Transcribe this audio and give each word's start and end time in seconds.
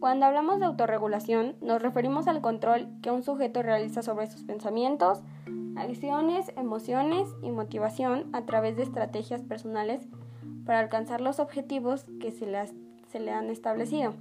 Cuando 0.00 0.26
hablamos 0.26 0.58
de 0.58 0.66
autorregulación, 0.66 1.54
nos 1.60 1.80
referimos 1.80 2.26
al 2.26 2.40
control 2.40 2.88
que 3.00 3.12
un 3.12 3.22
sujeto 3.22 3.62
realiza 3.62 4.02
sobre 4.02 4.26
sus 4.26 4.42
pensamientos, 4.42 5.20
acciones, 5.76 6.52
emociones 6.56 7.28
y 7.42 7.52
motivación 7.52 8.28
a 8.32 8.44
través 8.44 8.76
de 8.76 8.82
estrategias 8.82 9.42
personales 9.42 10.08
para 10.66 10.80
alcanzar 10.80 11.20
los 11.20 11.38
objetivos 11.38 12.04
que 12.20 12.32
se, 12.32 12.52
se 13.06 13.20
le 13.20 13.30
han 13.30 13.48
establecido. 13.48 14.14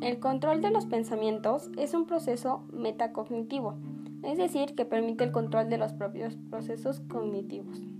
El 0.00 0.18
control 0.18 0.60
de 0.60 0.70
los 0.72 0.86
pensamientos 0.86 1.70
es 1.78 1.94
un 1.94 2.06
proceso 2.06 2.64
metacognitivo, 2.72 3.76
es 4.24 4.38
decir, 4.38 4.74
que 4.74 4.84
permite 4.86 5.22
el 5.22 5.30
control 5.30 5.68
de 5.68 5.78
los 5.78 5.92
propios 5.92 6.36
procesos 6.50 6.98
cognitivos. 7.08 7.95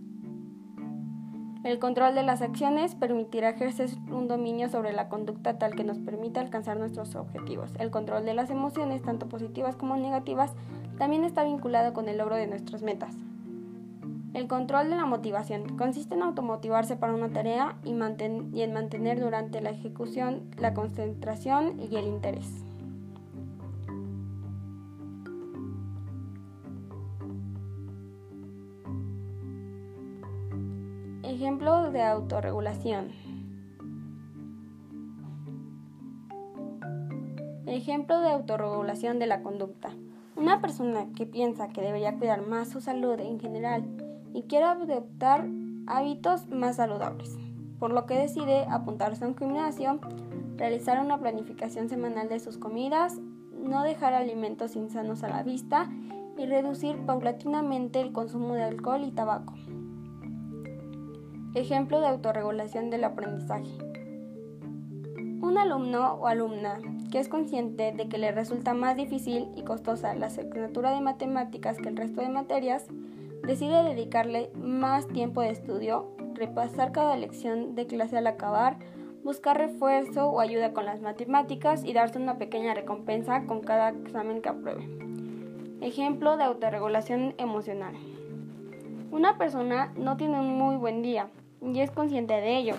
El 1.67 1.81
control 1.81 2.15
de 2.15 2.23
las 2.23 2.43
acciones 2.43 2.95
permitirá 2.95 3.49
ejercer 3.49 3.91
un 4.13 4.29
dominio 4.29 4.69
sobre 4.69 4.93
la 4.93 5.09
conducta 5.09 5.59
tal 5.59 5.75
que 5.75 5.83
nos 5.83 5.99
permita 5.99 6.41
alcanzar 6.41 6.77
nuestros 6.77 7.17
objetivos. 7.17 7.73
El 7.81 7.91
control 7.91 8.25
de 8.25 8.35
las 8.35 8.51
emociones, 8.51 9.03
tanto 9.03 9.29
positivas 9.29 9.75
como 9.75 9.97
negativas, 9.97 10.53
también 10.97 11.25
está 11.25 11.43
vinculado 11.43 11.93
con 11.93 12.09
el 12.09 12.19
logro 12.19 12.37
de 12.37 12.47
nuestras 12.47 12.83
metas. 12.83 13.17
El 14.33 14.47
control 14.47 14.91
de 14.91 14.97
la 14.97 15.07
motivación 15.07 15.77
consiste 15.77 16.15
en 16.15 16.23
automotivarse 16.23 16.95
para 16.95 17.15
una 17.15 17.31
tarea 17.31 17.75
y, 17.83 17.91
y 17.91 18.63
en 18.63 18.73
mantener 18.73 19.19
durante 19.19 19.61
la 19.61 19.71
ejecución 19.71 20.43
la 20.59 20.73
concentración 20.73 21.81
y 21.81 21.97
el 21.97 22.07
interés. 22.07 22.66
Ejemplo 31.37 31.91
de 31.91 32.03
autorregulación. 32.03 33.11
Ejemplo 37.67 38.23
de 38.23 38.31
autorregulación 38.31 39.19
de 39.19 39.27
la 39.27 39.43
conducta. 39.43 39.91
Una 40.35 40.63
persona 40.63 41.09
que 41.15 41.27
piensa 41.27 41.69
que 41.69 41.83
debería 41.83 42.17
cuidar 42.17 42.47
más 42.47 42.71
su 42.71 42.81
salud 42.81 43.21
en 43.21 43.39
general 43.39 43.85
y 44.33 44.45
quiere 44.45 44.65
adoptar 44.65 45.47
hábitos 45.87 46.49
más 46.49 46.77
saludables, 46.77 47.37
por 47.79 47.93
lo 47.93 48.07
que 48.07 48.15
decide 48.15 48.65
apuntarse 48.71 49.23
a 49.23 49.29
un 49.29 49.37
gimnasio, 49.37 50.01
realizar 50.57 51.05
una 51.05 51.19
planificación 51.19 51.91
semanal 51.91 52.31
de 52.31 52.41
sus 52.41 52.57
comidas, 52.57 53.21
no 53.53 53.83
dejar 53.83 54.15
alimentos 54.15 54.75
insanos 54.75 55.23
a 55.23 55.29
la 55.29 55.43
vista 55.43 55.91
y 56.39 56.47
reducir 56.47 56.97
paulatinamente 57.05 58.01
el 58.01 58.13
consumo 58.13 58.55
de 58.55 58.63
alcohol 58.63 59.05
y 59.05 59.11
tabaco. 59.11 59.53
Ejemplo 61.57 62.01
de 62.03 62.09
autorregulación 62.09 62.91
del 62.91 63.03
aprendizaje. 63.05 63.79
Un 65.41 65.57
alumno 65.57 66.13
o 66.17 66.27
alumna 66.27 66.79
que 67.11 67.19
es 67.19 67.31
consciente 67.31 67.93
de 67.93 68.11
que 68.11 68.19
le 68.19 68.31
resulta 68.31 68.75
más 68.75 68.95
difícil 68.95 69.49
y 69.57 69.63
costosa 69.63 70.15
la 70.15 70.27
asignatura 70.27 70.91
de 70.91 71.01
matemáticas 71.01 71.79
que 71.79 71.89
el 71.89 71.97
resto 71.97 72.21
de 72.21 72.29
materias, 72.29 72.85
decide 73.47 73.85
dedicarle 73.85 74.51
más 74.55 75.09
tiempo 75.09 75.41
de 75.41 75.49
estudio, 75.49 76.15
repasar 76.35 76.93
cada 76.93 77.17
lección 77.17 77.75
de 77.75 77.87
clase 77.87 78.19
al 78.19 78.27
acabar, 78.27 78.77
buscar 79.25 79.57
refuerzo 79.57 80.29
o 80.29 80.41
ayuda 80.41 80.75
con 80.75 80.85
las 80.85 81.01
matemáticas 81.01 81.85
y 81.85 81.95
darse 81.95 82.19
una 82.19 82.37
pequeña 82.37 82.75
recompensa 82.75 83.47
con 83.47 83.63
cada 83.63 83.89
examen 83.89 84.43
que 84.43 84.51
apruebe. 84.51 84.87
Ejemplo 85.81 86.37
de 86.37 86.45
autorregulación 86.45 87.35
emocional. 87.39 87.95
Una 89.11 89.39
persona 89.39 89.95
no 89.97 90.19
tiene 90.19 90.39
un 90.39 90.59
muy 90.59 90.77
buen 90.77 91.01
día, 91.01 91.31
y 91.61 91.81
es 91.81 91.91
consciente 91.91 92.35
de 92.35 92.57
ello. 92.57 92.75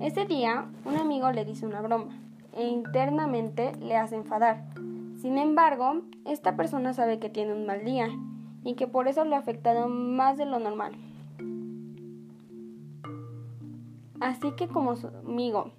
Ese 0.00 0.24
día, 0.26 0.66
un 0.84 0.96
amigo 0.96 1.30
le 1.32 1.44
dice 1.44 1.66
una 1.66 1.80
broma 1.80 2.08
e 2.56 2.66
internamente 2.66 3.72
le 3.76 3.96
hace 3.96 4.16
enfadar. 4.16 4.64
Sin 5.20 5.38
embargo, 5.38 6.02
esta 6.24 6.56
persona 6.56 6.92
sabe 6.92 7.18
que 7.18 7.30
tiene 7.30 7.52
un 7.52 7.66
mal 7.66 7.84
día 7.84 8.08
y 8.62 8.74
que 8.74 8.86
por 8.86 9.08
eso 9.08 9.24
le 9.24 9.36
ha 9.36 9.38
afectado 9.38 9.88
más 9.88 10.36
de 10.36 10.46
lo 10.46 10.58
normal. 10.58 10.92
Así 14.20 14.52
que 14.52 14.68
como 14.68 14.96
su 14.96 15.08
amigo 15.08 15.72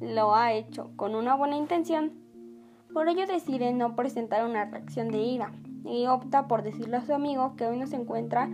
lo 0.00 0.34
ha 0.34 0.52
hecho 0.52 0.90
con 0.96 1.14
una 1.14 1.34
buena 1.36 1.56
intención, 1.56 2.12
por 2.92 3.08
ello 3.08 3.26
decide 3.26 3.72
no 3.72 3.94
presentar 3.94 4.44
una 4.44 4.64
reacción 4.64 5.08
de 5.08 5.18
ira 5.18 5.52
y 5.84 6.06
opta 6.06 6.46
por 6.48 6.62
decirle 6.62 6.96
a 6.96 7.06
su 7.06 7.14
amigo 7.14 7.54
que 7.56 7.66
hoy 7.66 7.78
no 7.78 7.86
se 7.86 7.96
encuentra 7.96 8.48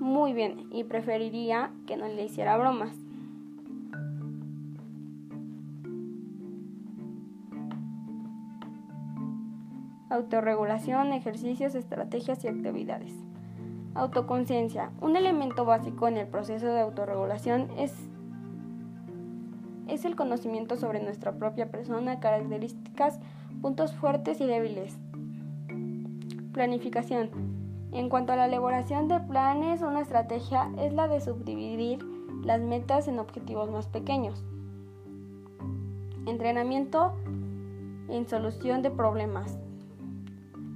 muy 0.00 0.32
bien 0.32 0.66
y 0.72 0.84
preferiría 0.84 1.70
que 1.86 1.96
no 1.96 2.08
le 2.08 2.24
hiciera 2.24 2.56
bromas. 2.56 2.96
Autorregulación, 10.08 11.12
ejercicios, 11.12 11.74
estrategias 11.74 12.42
y 12.44 12.48
actividades. 12.48 13.12
Autoconciencia. 13.94 14.90
Un 15.00 15.16
elemento 15.16 15.64
básico 15.64 16.08
en 16.08 16.16
el 16.16 16.26
proceso 16.26 16.66
de 16.66 16.80
autorregulación 16.80 17.68
es, 17.76 17.94
es 19.86 20.04
el 20.04 20.16
conocimiento 20.16 20.76
sobre 20.76 21.00
nuestra 21.00 21.32
propia 21.32 21.70
persona, 21.70 22.18
características, 22.18 23.20
puntos 23.62 23.94
fuertes 23.94 24.40
y 24.40 24.46
débiles. 24.46 24.98
Planificación 26.52 27.59
en 27.92 28.08
cuanto 28.08 28.32
a 28.32 28.36
la 28.36 28.46
elaboración 28.46 29.08
de 29.08 29.18
planes, 29.20 29.82
una 29.82 30.00
estrategia 30.00 30.70
es 30.78 30.92
la 30.92 31.08
de 31.08 31.20
subdividir 31.20 31.98
las 32.44 32.60
metas 32.60 33.08
en 33.08 33.18
objetivos 33.18 33.70
más 33.70 33.88
pequeños. 33.88 34.44
Entrenamiento 36.26 37.12
en 38.08 38.28
solución 38.28 38.82
de 38.82 38.90
problemas. 38.90 39.58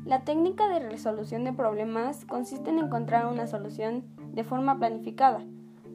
La 0.05 0.25
técnica 0.25 0.69
de 0.69 0.81
resolución 0.81 1.45
de 1.45 1.53
problemas 1.53 2.25
consiste 2.25 2.71
en 2.71 2.79
encontrar 2.79 3.27
una 3.27 3.47
solución 3.47 4.05
de 4.33 4.45
forma 4.45 4.79
planificada. 4.79 5.41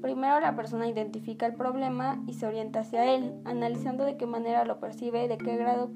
Primero 0.01 0.39
la 0.39 0.55
persona 0.55 0.87
identifica 0.87 1.45
el 1.45 1.55
problema 1.55 2.23
y 2.25 2.33
se 2.33 2.47
orienta 2.47 2.79
hacia 2.79 3.13
él, 3.13 3.33
analizando 3.43 4.05
de 4.05 4.15
qué 4.15 4.25
manera 4.25 4.63
lo 4.63 4.79
percibe, 4.79 5.27
de 5.27 5.37
qué 5.37 5.57
grado 5.57 5.91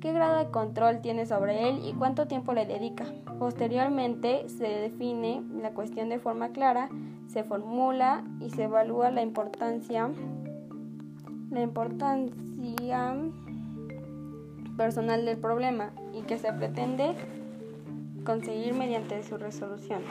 qué 0.00 0.12
grado 0.12 0.38
de 0.38 0.50
control 0.50 1.00
tiene 1.00 1.26
sobre 1.26 1.68
él 1.68 1.80
y 1.84 1.92
cuánto 1.92 2.26
tiempo 2.26 2.52
le 2.52 2.66
dedica. 2.66 3.04
Posteriormente 3.38 4.48
se 4.48 4.64
define 4.64 5.42
la 5.60 5.70
cuestión 5.70 6.08
de 6.08 6.18
forma 6.18 6.50
clara, 6.50 6.88
se 7.28 7.44
formula 7.44 8.24
y 8.40 8.50
se 8.50 8.64
evalúa 8.64 9.10
la 9.10 9.22
importancia 9.22 10.10
la 11.50 11.62
importancia 11.62 13.14
personal 14.76 15.24
del 15.24 15.36
problema 15.36 15.90
y 16.14 16.22
que 16.22 16.38
se 16.38 16.52
pretende 16.52 17.14
conseguir 18.24 18.74
mediante 18.74 19.22
su 19.24 19.36
resolución. 19.36 20.02